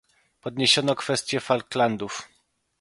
[0.41, 2.27] Podniesiono kwestię Falklandów